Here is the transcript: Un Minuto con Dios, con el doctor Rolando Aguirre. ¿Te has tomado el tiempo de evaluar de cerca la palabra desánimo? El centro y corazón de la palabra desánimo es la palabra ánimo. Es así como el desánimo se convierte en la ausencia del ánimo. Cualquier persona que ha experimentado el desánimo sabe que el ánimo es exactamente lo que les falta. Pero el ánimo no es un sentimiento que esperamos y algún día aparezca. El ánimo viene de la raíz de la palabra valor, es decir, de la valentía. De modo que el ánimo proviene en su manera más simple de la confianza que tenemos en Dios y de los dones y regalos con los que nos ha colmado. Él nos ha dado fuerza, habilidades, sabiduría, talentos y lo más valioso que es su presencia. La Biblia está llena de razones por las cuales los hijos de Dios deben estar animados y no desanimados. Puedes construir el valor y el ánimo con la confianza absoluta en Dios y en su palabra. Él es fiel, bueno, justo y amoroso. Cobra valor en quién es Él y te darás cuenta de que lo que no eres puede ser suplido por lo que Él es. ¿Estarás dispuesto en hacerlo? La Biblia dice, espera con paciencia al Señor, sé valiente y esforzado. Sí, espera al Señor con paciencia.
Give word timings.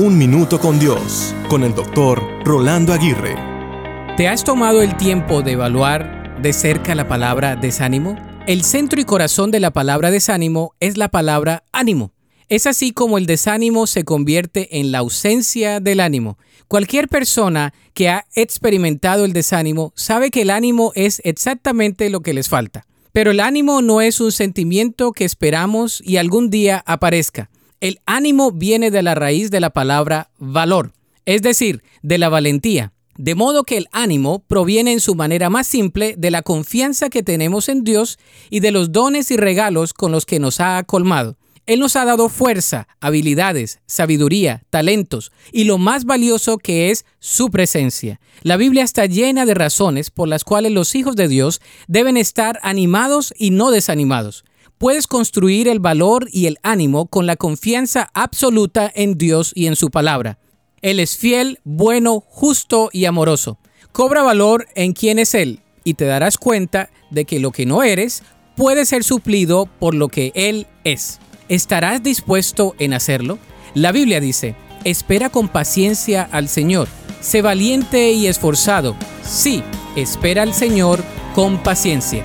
Un 0.00 0.16
Minuto 0.16 0.60
con 0.60 0.78
Dios, 0.78 1.34
con 1.48 1.64
el 1.64 1.74
doctor 1.74 2.22
Rolando 2.44 2.92
Aguirre. 2.92 3.34
¿Te 4.16 4.28
has 4.28 4.44
tomado 4.44 4.80
el 4.80 4.96
tiempo 4.96 5.42
de 5.42 5.54
evaluar 5.54 6.40
de 6.40 6.52
cerca 6.52 6.94
la 6.94 7.08
palabra 7.08 7.56
desánimo? 7.56 8.14
El 8.46 8.62
centro 8.62 9.00
y 9.00 9.04
corazón 9.04 9.50
de 9.50 9.58
la 9.58 9.72
palabra 9.72 10.12
desánimo 10.12 10.76
es 10.78 10.96
la 10.98 11.08
palabra 11.08 11.64
ánimo. 11.72 12.12
Es 12.48 12.68
así 12.68 12.92
como 12.92 13.18
el 13.18 13.26
desánimo 13.26 13.88
se 13.88 14.04
convierte 14.04 14.78
en 14.78 14.92
la 14.92 14.98
ausencia 14.98 15.80
del 15.80 15.98
ánimo. 15.98 16.38
Cualquier 16.68 17.08
persona 17.08 17.74
que 17.92 18.08
ha 18.08 18.24
experimentado 18.36 19.24
el 19.24 19.32
desánimo 19.32 19.92
sabe 19.96 20.30
que 20.30 20.42
el 20.42 20.50
ánimo 20.50 20.92
es 20.94 21.20
exactamente 21.24 22.08
lo 22.08 22.20
que 22.20 22.34
les 22.34 22.48
falta. 22.48 22.86
Pero 23.10 23.32
el 23.32 23.40
ánimo 23.40 23.82
no 23.82 24.00
es 24.00 24.20
un 24.20 24.30
sentimiento 24.30 25.10
que 25.10 25.24
esperamos 25.24 26.00
y 26.06 26.18
algún 26.18 26.50
día 26.50 26.84
aparezca. 26.86 27.50
El 27.80 28.00
ánimo 28.06 28.50
viene 28.50 28.90
de 28.90 29.02
la 29.02 29.14
raíz 29.14 29.52
de 29.52 29.60
la 29.60 29.70
palabra 29.70 30.30
valor, 30.38 30.92
es 31.26 31.42
decir, 31.42 31.84
de 32.02 32.18
la 32.18 32.28
valentía. 32.28 32.92
De 33.16 33.36
modo 33.36 33.62
que 33.62 33.76
el 33.76 33.86
ánimo 33.92 34.40
proviene 34.40 34.92
en 34.92 35.00
su 35.00 35.14
manera 35.14 35.48
más 35.48 35.68
simple 35.68 36.16
de 36.18 36.32
la 36.32 36.42
confianza 36.42 37.08
que 37.08 37.22
tenemos 37.22 37.68
en 37.68 37.84
Dios 37.84 38.18
y 38.50 38.60
de 38.60 38.72
los 38.72 38.90
dones 38.90 39.30
y 39.30 39.36
regalos 39.36 39.94
con 39.94 40.10
los 40.10 40.26
que 40.26 40.40
nos 40.40 40.58
ha 40.58 40.82
colmado. 40.82 41.36
Él 41.66 41.78
nos 41.78 41.94
ha 41.94 42.04
dado 42.04 42.28
fuerza, 42.28 42.88
habilidades, 43.00 43.78
sabiduría, 43.86 44.62
talentos 44.70 45.30
y 45.52 45.64
lo 45.64 45.78
más 45.78 46.04
valioso 46.04 46.58
que 46.58 46.90
es 46.90 47.04
su 47.20 47.50
presencia. 47.50 48.20
La 48.42 48.56
Biblia 48.56 48.82
está 48.82 49.06
llena 49.06 49.46
de 49.46 49.54
razones 49.54 50.10
por 50.10 50.26
las 50.26 50.42
cuales 50.42 50.72
los 50.72 50.96
hijos 50.96 51.14
de 51.14 51.28
Dios 51.28 51.60
deben 51.86 52.16
estar 52.16 52.58
animados 52.62 53.32
y 53.36 53.50
no 53.50 53.70
desanimados. 53.70 54.44
Puedes 54.78 55.08
construir 55.08 55.66
el 55.66 55.80
valor 55.80 56.28
y 56.32 56.46
el 56.46 56.58
ánimo 56.62 57.06
con 57.06 57.26
la 57.26 57.34
confianza 57.34 58.10
absoluta 58.14 58.90
en 58.94 59.18
Dios 59.18 59.50
y 59.56 59.66
en 59.66 59.74
su 59.74 59.90
palabra. 59.90 60.38
Él 60.82 61.00
es 61.00 61.16
fiel, 61.16 61.58
bueno, 61.64 62.22
justo 62.28 62.88
y 62.92 63.04
amoroso. 63.04 63.58
Cobra 63.90 64.22
valor 64.22 64.68
en 64.76 64.92
quién 64.92 65.18
es 65.18 65.34
Él 65.34 65.62
y 65.82 65.94
te 65.94 66.04
darás 66.04 66.38
cuenta 66.38 66.90
de 67.10 67.24
que 67.24 67.40
lo 67.40 67.50
que 67.50 67.66
no 67.66 67.82
eres 67.82 68.22
puede 68.56 68.86
ser 68.86 69.02
suplido 69.02 69.66
por 69.80 69.96
lo 69.96 70.08
que 70.08 70.30
Él 70.36 70.68
es. 70.84 71.18
¿Estarás 71.48 72.04
dispuesto 72.04 72.76
en 72.78 72.94
hacerlo? 72.94 73.40
La 73.74 73.90
Biblia 73.90 74.20
dice, 74.20 74.54
espera 74.84 75.28
con 75.28 75.48
paciencia 75.48 76.28
al 76.30 76.48
Señor, 76.48 76.86
sé 77.20 77.42
valiente 77.42 78.12
y 78.12 78.28
esforzado. 78.28 78.94
Sí, 79.24 79.64
espera 79.96 80.42
al 80.42 80.54
Señor 80.54 81.02
con 81.34 81.60
paciencia. 81.64 82.24